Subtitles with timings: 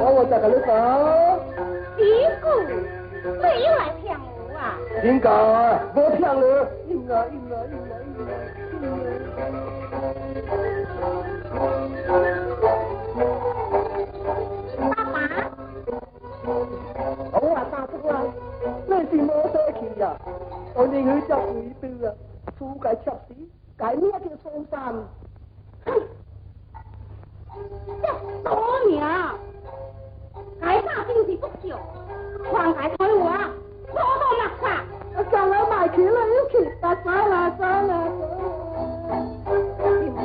[0.00, 0.70] 我在这你等。
[1.96, 2.04] 别
[2.40, 2.44] 姑，
[3.40, 4.78] 没有来骗我啊？
[5.04, 5.28] 应该，
[5.94, 6.42] 我骗你。
[6.92, 8.30] 应该，应该，应该，应该，应该。
[14.78, 15.14] 爸爸，
[17.32, 18.10] 我话大叔啊，
[18.86, 20.02] 你是冇得去呀？
[20.74, 22.08] 我宁愿叫鬼兵啊，
[22.58, 23.34] 出街吃屎，
[23.76, 24.10] 该灭。
[32.70, 33.26] 买菜我，
[33.92, 33.98] 我
[35.46, 36.54] 你买去了，你去？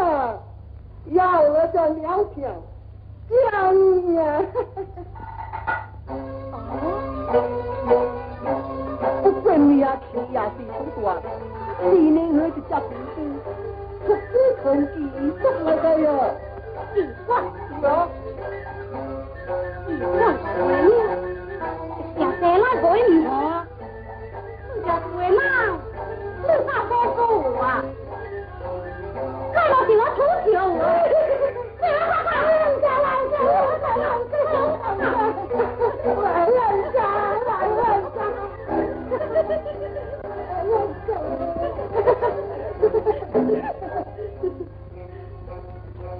[0.00, 0.02] 啊，
[1.06, 2.38] 要我这两条，
[3.50, 4.20] 讲你呀。
[10.12, 11.16] 管呀，去呀，是不管，
[11.80, 13.16] 今年我就叫平平，
[14.06, 14.94] 出子同计，
[15.40, 16.06] 出来个哟，
[16.94, 17.30] 几万
[17.82, 17.84] 哟。
[19.86, 20.58] 几万岁
[20.98, 21.00] 呀！
[22.18, 23.30] 下山来过年哦，
[24.74, 25.40] 自家岁嘛，
[26.42, 27.18] 没啥好过
[27.62, 27.64] 啊，
[29.54, 30.18] 看到给我出
[30.50, 30.52] 球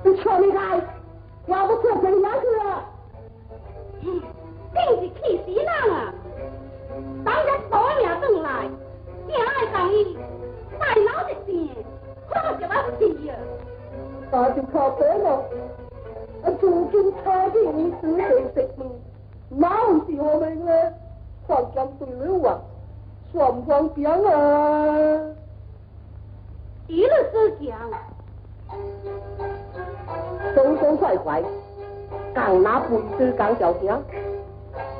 [0.04, 0.80] 你瞧你看，
[1.46, 2.84] 要不做成样子了？
[4.74, 6.14] 真是气死人啊！
[7.24, 8.68] 当家多年等来，
[9.26, 10.16] 恋爱上瘾，
[10.78, 11.70] 大脑的病，
[12.28, 13.34] 可就要死呀！
[14.30, 15.28] 那就靠这了。
[16.44, 18.18] 啊，如今差的你只能
[18.54, 18.80] 食物，
[19.48, 19.68] 哪
[20.06, 20.72] 是我们呢？
[21.48, 22.60] 黄江水流啊，
[23.32, 25.20] 双方边啊！
[26.88, 27.76] 一日之讲，
[30.54, 31.42] 松松快快，
[32.32, 34.00] 讲拿杯子刚叫声，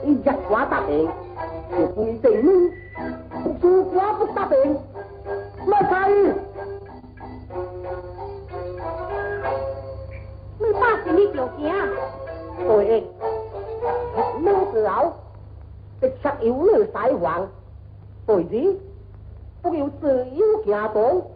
[0.03, 1.09] 你一寡答应，
[1.71, 2.73] 就不正路；
[3.63, 4.77] 如果不答应，
[5.65, 6.35] 没参与。
[10.59, 11.73] 你打死你就惊，
[12.67, 13.07] 对，
[14.41, 15.13] 没时候，
[16.01, 17.49] 直接有你使唤，
[18.27, 18.77] 对子，
[19.63, 21.31] 不要自由行动。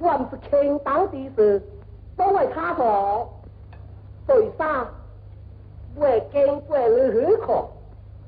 [0.00, 1.62] 凡是轻当的事，
[2.16, 3.32] 都为他做。
[4.26, 4.86] 对三，
[5.96, 7.66] 未经过你许可，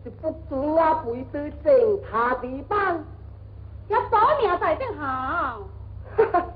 [0.05, 3.05] 就不准我背对正他地班。
[3.89, 5.63] 一保命在正行，
[6.17, 6.47] 哈哈，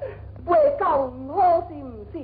[0.47, 2.19] 未够唔好是唔是？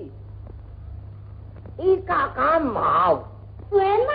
[1.83, 3.23] 依家感冒，
[3.71, 4.13] 水嘛，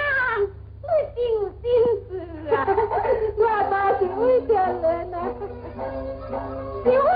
[0.88, 1.64] 你真有心
[2.08, 2.10] 思
[2.54, 2.56] 啊！
[3.38, 4.52] 我倒是会点
[4.82, 5.16] 人啊。
[6.84, 7.10] 小凤，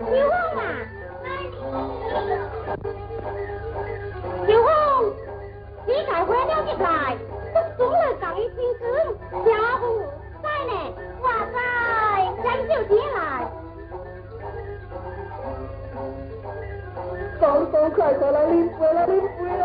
[0.00, 0.62] 小凤啊，
[4.46, 4.68] 小凤，
[5.86, 6.88] 你才回了进来，
[7.52, 8.82] 不准来讲一听歌，
[9.44, 9.46] 小
[9.78, 9.82] 虎
[10.42, 10.72] 在呢，
[11.20, 11.56] 我在，
[12.42, 13.18] 咱就进来。
[17.40, 19.62] 爽爽快快来领杯啦，领杯啦！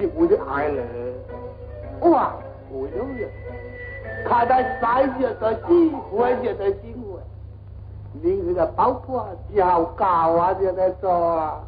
[0.00, 0.86] 还唔是为了爱人，
[2.10, 2.32] 哇，
[2.72, 3.28] 为了呀，
[4.26, 7.20] 看到三月的机会，月的机会，
[8.22, 11.60] 你那个包括较高啊，就在做啊。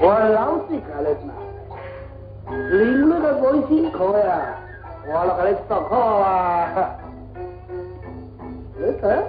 [0.00, 1.34] 我老是看了嘛，
[2.70, 4.54] 领那个微信课呀。
[5.10, 6.96] 我了给你上课啊！
[8.76, 9.24] 你 看，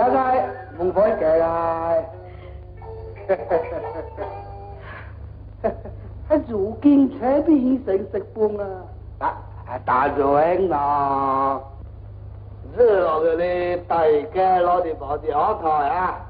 [0.00, 1.94] 现在唔可以给啦，
[6.26, 8.66] 还如今车边成食饭
[9.18, 9.36] 啊！
[9.68, 10.24] 啊，大嘴
[10.72, 11.60] 啊！
[12.74, 16.26] 热落嘅咧，大家攞啲包子好台啊！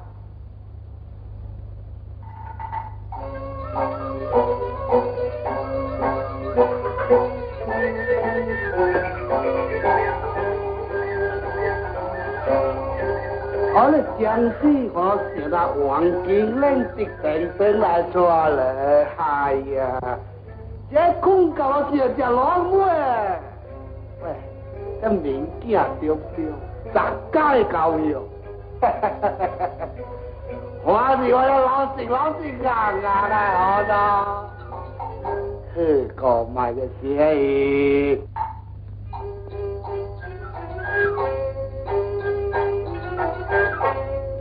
[14.18, 20.18] 江西话写那黄金冷的等等来做了，哎呀，
[20.92, 23.40] 这空搞了些只老母哎，
[24.22, 24.28] 喂，
[25.00, 26.44] 这名件丢丢，
[26.92, 28.14] 杂家的教育，
[28.80, 29.80] 哈哈哈哈哈哈！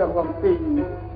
[0.00, 1.09] 给小皇帝。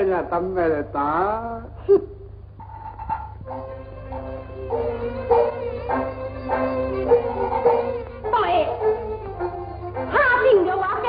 [0.00, 1.60] 我答应啊，等咩来打？
[8.30, 8.66] 对，
[10.10, 11.06] 他定着我嘅，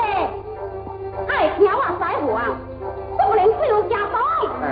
[1.26, 2.36] 爱听我使唤，
[3.16, 4.16] 不能只有家东。
[4.60, 4.64] 哎，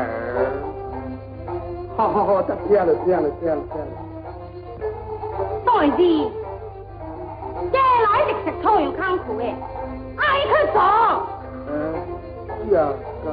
[1.96, 3.86] 好好好，他听了听了听了听了。
[5.64, 6.02] 代志，
[7.72, 9.54] 借来直食草药康苦嘅，
[10.18, 10.78] 爱去做。
[11.68, 11.72] 嗯，
[12.72, 12.76] 呀
[13.24, 13.26] 个，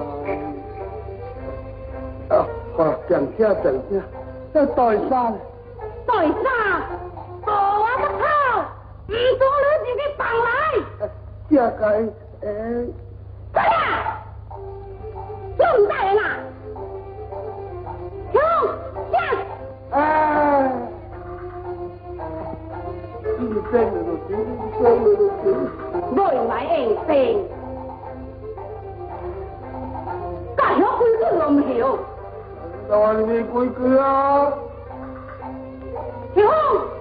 [2.29, 3.95] 啊，好，等下等下，
[4.53, 5.33] 要代山。
[6.05, 6.45] 代啥？
[7.45, 8.25] 做我不好，
[9.07, 10.47] 唔做你自己放来。
[11.49, 11.81] 这个，
[12.41, 12.47] 诶，
[13.53, 13.71] 快呀！
[15.57, 16.21] 就唔得人啦，
[18.33, 18.35] 冲
[19.11, 19.15] 下！
[19.91, 19.97] 哎，
[23.39, 24.29] 你真了都真，
[24.77, 25.45] 真了都真。
[26.15, 27.11] 未来硬性，
[32.99, 34.51] 那你规矩啊？
[36.33, 36.43] 冲来！
[36.43, 36.96] 多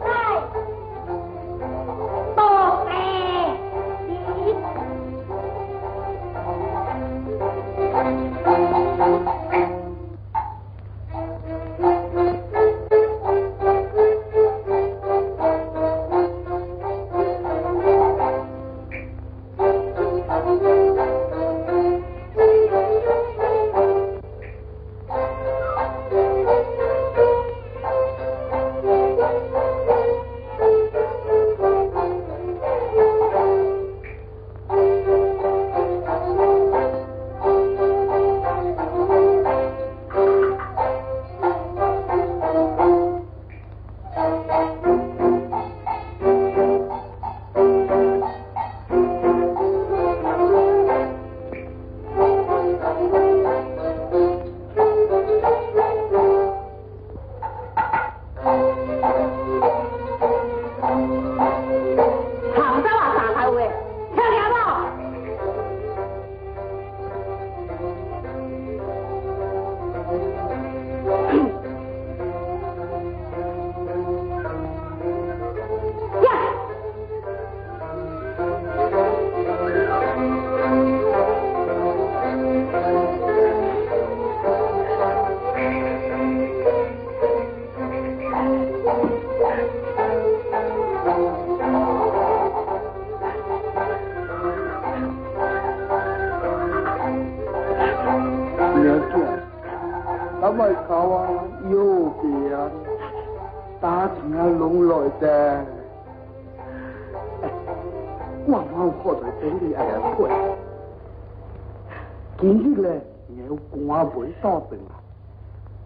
[114.11, 114.95] 鬼多病啦，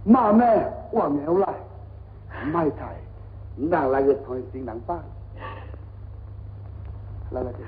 [0.05, 0.45] 骂咩
[0.91, 1.49] 我没有来，
[2.53, 2.97] 卖台，
[3.57, 4.99] 哪来个同性人吧？
[7.31, 7.59] 来来来。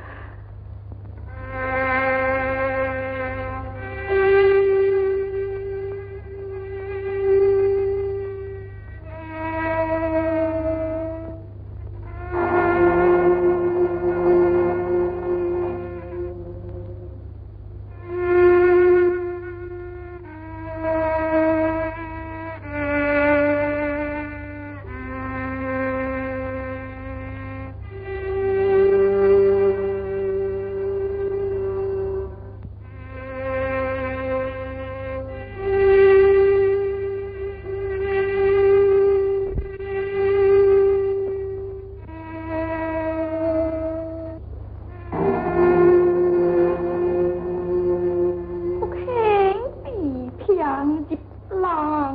[50.73, 51.23] างจิบ
[51.61, 52.13] หลาง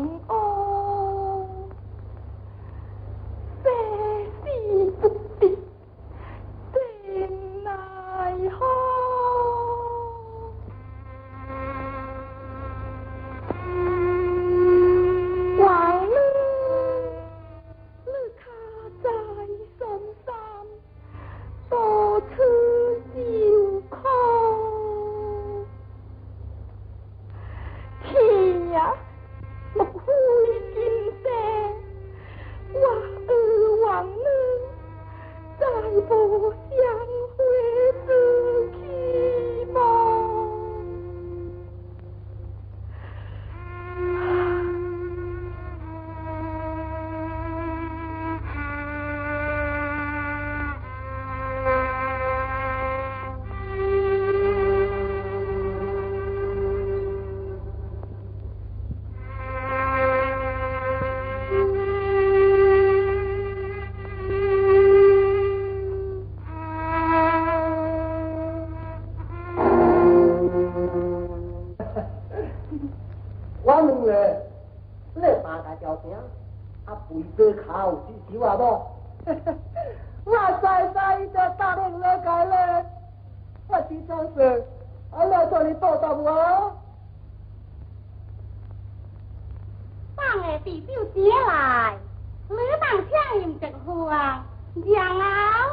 [94.86, 95.68] jangal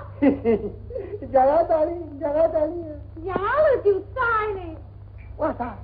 [1.33, 2.81] jangal tali jangal tali
[3.21, 4.69] jangal itu sai ni
[5.37, 5.77] wah sai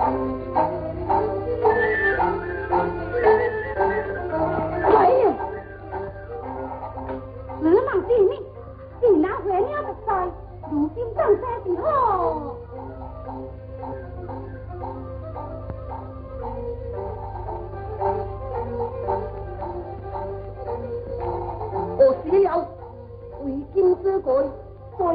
[0.00, 0.69] Thank you.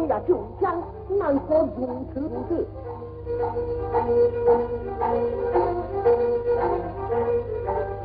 [0.08, 2.66] 呀就将难和永成同志。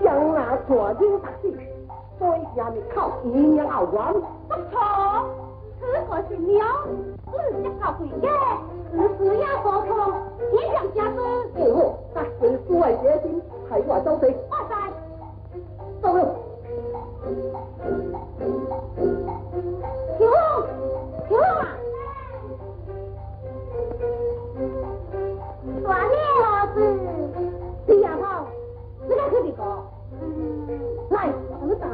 [0.02, 1.50] 将那左军大帅，
[2.18, 3.66] 所以下面靠你娘。
[4.48, 4.80] 不错，
[5.78, 6.64] 此个是鸟，
[7.26, 8.28] 不是家鬼耶，
[9.18, 9.88] 是也不从，
[10.50, 11.16] 天降家子。
[11.70, 11.78] 哦，
[12.14, 13.26] 那是所谓决心，
[13.68, 14.34] 还我招谁？
[14.50, 14.72] 我在，
[16.00, 16.18] 到了。
[20.18, 20.20] 停！
[21.38, 21.40] 了！
[25.82, 26.76] 锻炼好事，
[27.86, 28.46] 对好，
[31.10, 31.14] 来，
[31.60, 31.86] 我们打。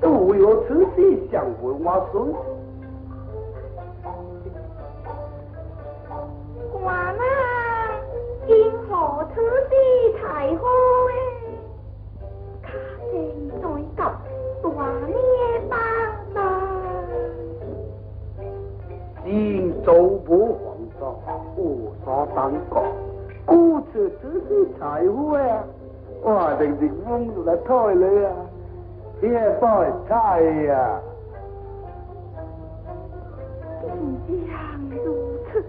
[0.00, 0.96] 都为我此时
[1.30, 2.34] 想问我孙。
[6.72, 7.20] 寡人
[8.46, 8.52] 因
[8.88, 8.88] 何
[9.34, 9.36] 此
[9.68, 9.72] 地
[10.18, 10.24] 太
[10.56, 10.62] 好
[11.08, 11.12] 诶？
[12.62, 12.68] 卡
[13.12, 13.12] 正
[13.60, 13.98] 在及
[14.62, 15.14] 大年
[15.68, 15.72] 当
[16.34, 16.36] 当。
[19.24, 19.28] 今
[19.84, 19.88] 早
[20.24, 20.58] 不黄
[20.98, 21.02] 道，
[21.56, 21.58] 无
[22.04, 22.38] 所当
[22.70, 22.74] 讲，
[23.44, 25.64] 故此此时才会啊！
[26.22, 28.28] 我定定蒙住来胎你啊，
[29.20, 29.28] 别
[29.60, 31.00] 拜菜呀！
[34.26, 34.54] 既然
[35.04, 35.04] 如
[35.46, 35.62] 此，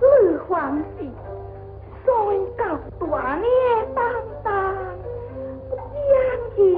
[0.00, 0.02] 你
[0.48, 1.10] 还是
[2.04, 2.08] 再
[2.58, 2.60] 到
[2.98, 3.02] 大
[3.36, 3.46] 年
[3.94, 4.00] 当
[4.42, 4.50] 当，
[5.70, 6.16] 将
[6.66, 6.74] 有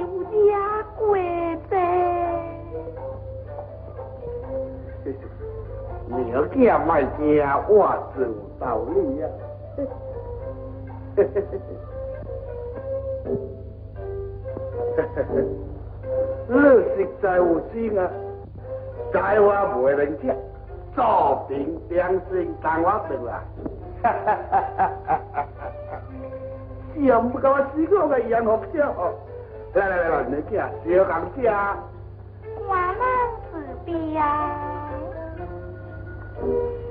[0.47, 0.53] 家
[0.97, 1.03] 归
[1.69, 1.73] 呗。
[6.07, 6.55] 苗姐
[6.87, 7.73] 卖家，我
[8.15, 9.27] 自有道理呀、
[16.47, 18.09] 你实在有心啊，
[19.11, 19.53] 在 我
[19.83, 20.35] 袂能吃，
[20.95, 23.41] 做平良心当我回来。
[26.95, 28.93] 想不到我死个个杨学笑，
[29.73, 31.41] 来来来来，你姐小讲吃。
[32.67, 33.01] 寡人
[33.51, 33.53] 自
[33.85, 33.95] 便。
[36.41, 36.84] 点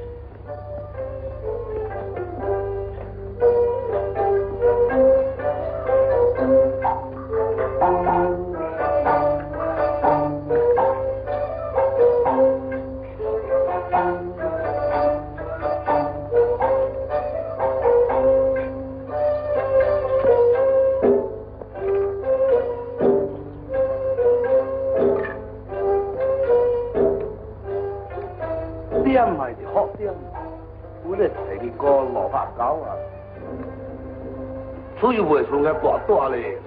[35.05, 36.64] 所以袂算个大大咧。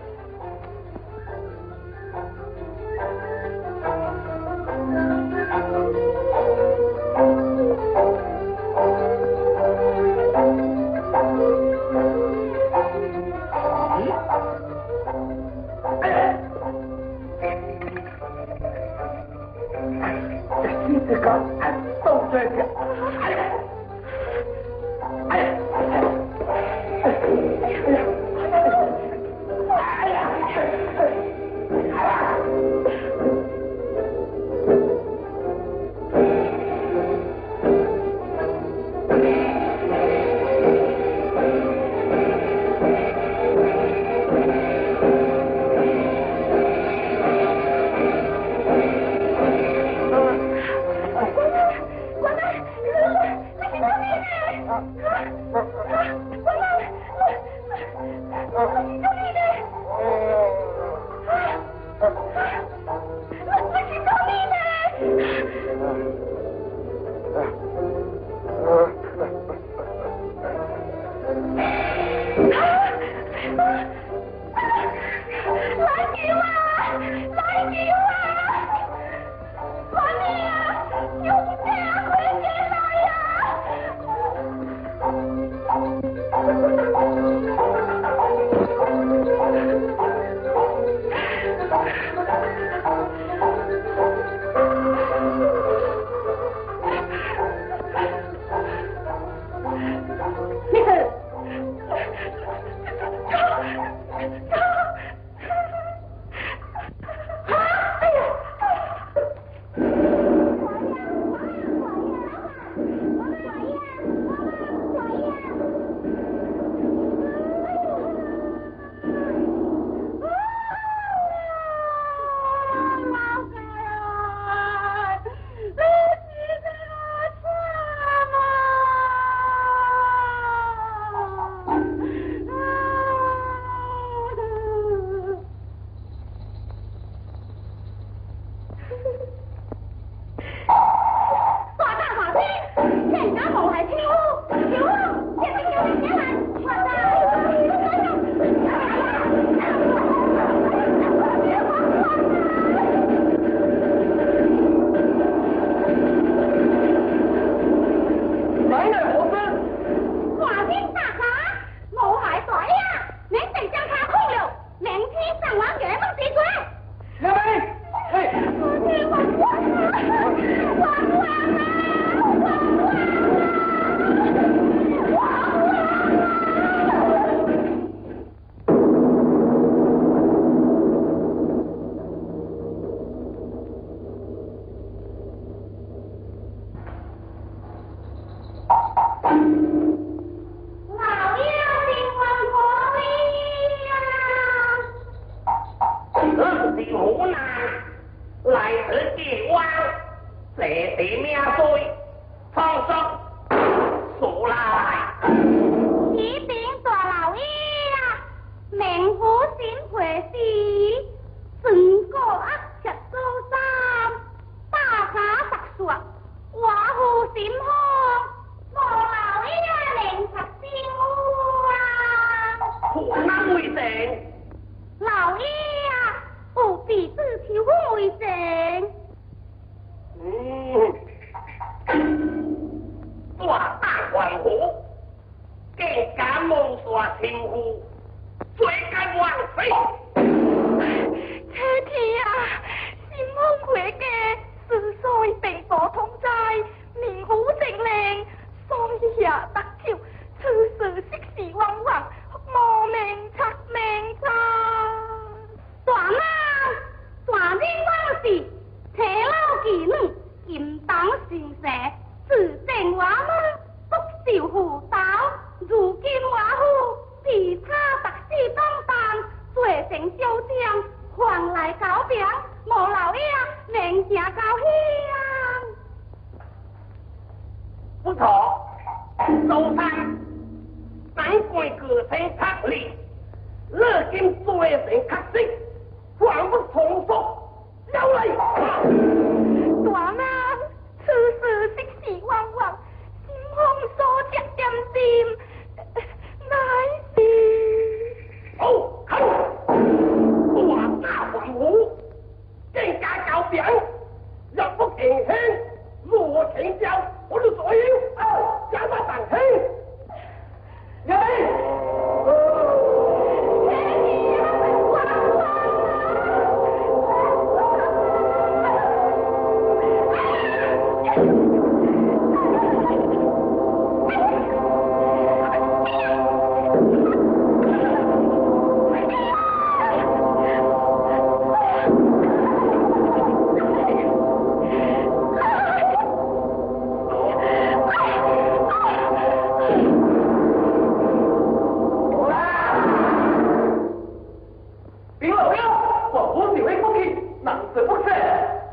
[348.09, 348.66] it.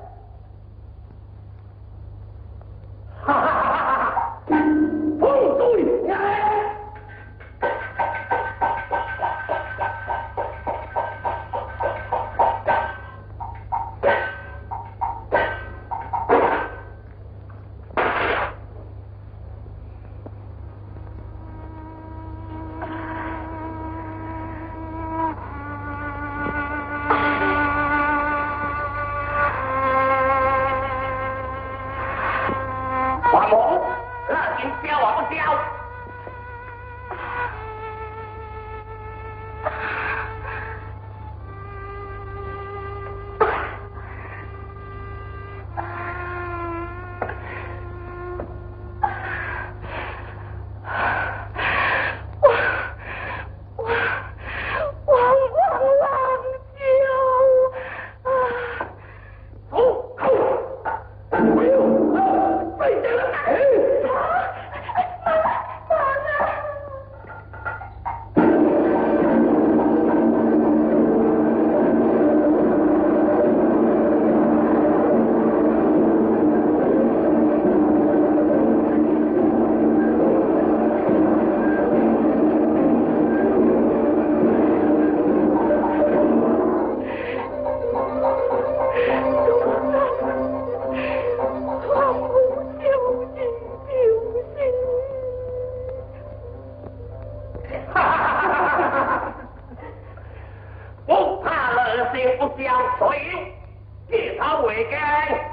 [104.74, 105.43] ពេកគេហើយ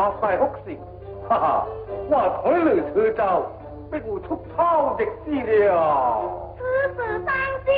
[0.00, 0.78] 抓往山西服侍。
[1.28, 1.66] 哈哈，
[2.08, 3.42] 我看你迟早
[3.92, 6.22] 必有出头日子了。
[6.56, 7.34] 此事当
[7.66, 7.70] 知。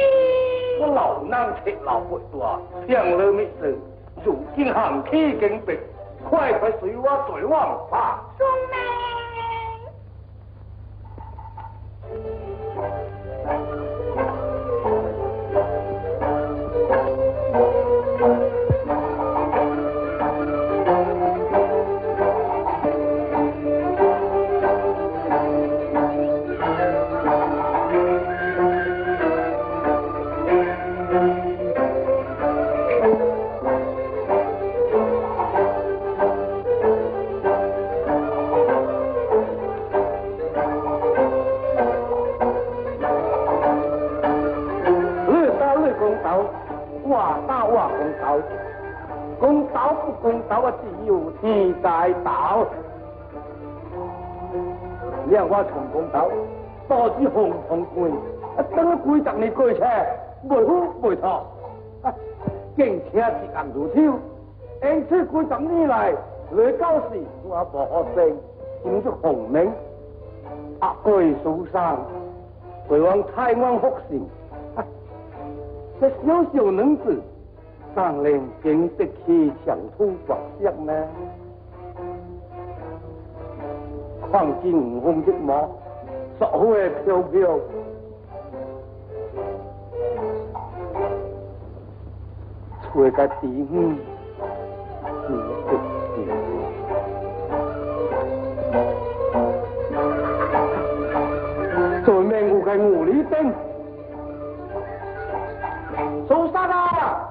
[0.80, 3.76] 我老难吃老不大，听了没事，
[4.24, 5.76] 如今行天经别，
[6.30, 8.22] 快快随我在往吧。
[55.52, 56.30] 我从公道，
[56.88, 58.10] 导致红红官，
[58.56, 59.84] 啊，等了几十年过车，
[60.48, 60.72] 未好
[61.02, 61.46] 未错，
[62.00, 62.14] 啊，
[62.74, 64.00] 竟请一人如手，
[64.82, 66.10] 因此几十年来，
[66.52, 68.34] 来到时我无好生，
[68.82, 69.70] 进入红名，
[70.80, 71.98] 啊，贵书生，
[72.88, 74.18] 回往台湾服侍。
[76.00, 77.20] 这小小能子，
[77.94, 81.06] 上能经得起长途跋涉呢？
[84.32, 85.52] 况见五风一马，
[86.38, 87.60] 索好的飘飘，
[92.80, 93.72] 找个地方
[95.20, 96.48] 是的是。
[102.06, 103.32] 在面有个狐狸精。
[106.26, 107.28] 苏生啊，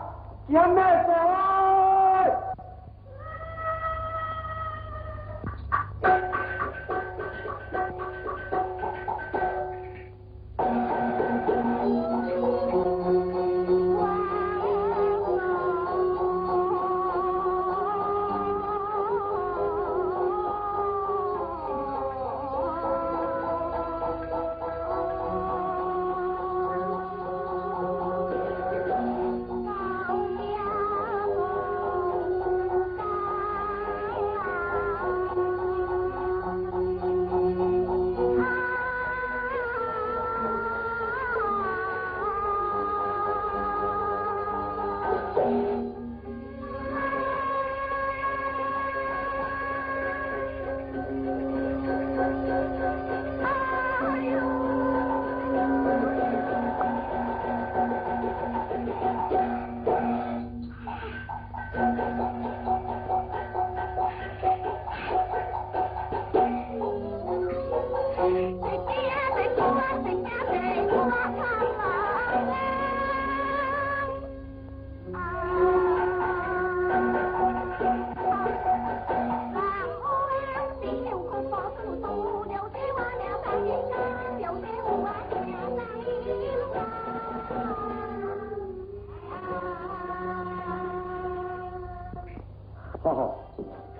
[93.04, 93.36] 哈哈，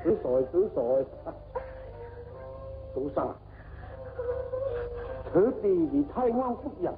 [0.04, 0.82] 真帅真帅！
[2.94, 3.36] 祖 上，
[5.34, 6.94] 此地而太安福人，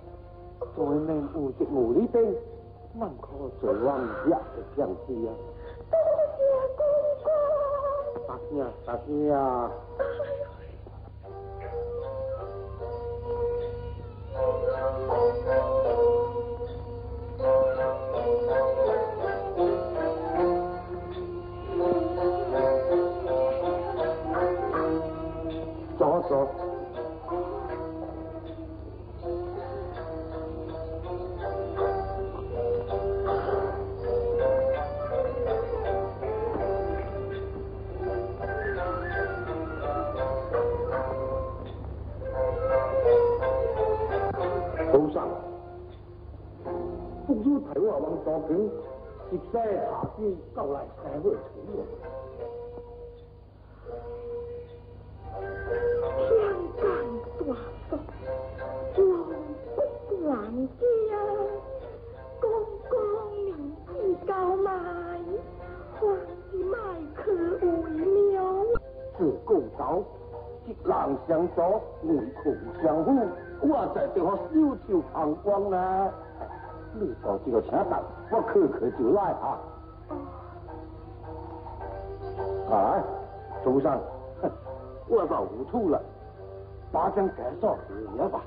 [0.76, 2.26] 在命无极无里边，
[3.00, 3.28] 万可
[3.62, 4.38] 最往日的
[4.76, 5.32] 相思啊！
[8.28, 8.52] 大声
[8.86, 9.08] 大声！
[9.08, 10.13] 走
[50.74, 51.72] 机到来社会处理。
[56.18, 56.30] 天
[56.78, 56.84] 干
[57.38, 57.50] 大
[57.90, 59.06] 福，王
[60.08, 60.28] 不管
[60.80, 60.82] 家，
[62.42, 62.44] 公
[62.90, 62.92] 公
[63.32, 63.46] 名
[63.88, 63.92] 气
[64.26, 64.68] 高迈，
[65.94, 66.02] 还
[66.52, 66.74] 是迈
[67.24, 67.72] 去为
[68.06, 68.34] 妙。
[69.18, 69.82] 自古道，
[70.66, 70.92] 一人
[71.28, 71.62] 相助，
[72.04, 72.10] 为
[72.44, 72.44] 穷
[72.82, 73.08] 相扶。
[73.62, 74.42] 我在对我手
[74.88, 76.12] 手旁观呢。
[76.96, 79.60] 你到这个车站，我去去就来啊。
[82.72, 83.04] 哎，
[83.64, 84.00] 祖上，
[85.08, 86.02] 我到糊涂了，
[86.92, 88.42] 把将介绍给你吧。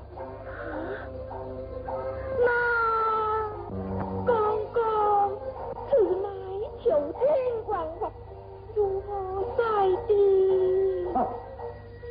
[2.39, 3.49] 那
[4.25, 4.35] 公
[4.73, 4.79] 公，
[5.89, 6.27] 此乃
[6.83, 7.23] 求天
[7.65, 8.11] 官法，
[8.75, 9.63] 如何在
[10.07, 11.13] 的？
[11.13, 11.27] 啊，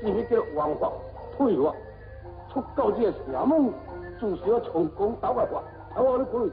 [0.03, 0.91] 你这王法
[1.37, 1.75] 退我，
[2.53, 3.73] 出到这衙门，
[4.21, 5.63] 就是要从公道的话，
[5.95, 6.51] 睇我的鬼。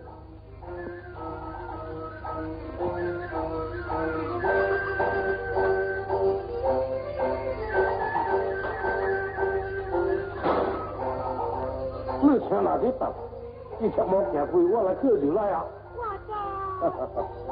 [12.64, 13.12] 哪里等？
[13.80, 15.66] 你请我行开，我来去就来啊！
[15.98, 17.43] 我知。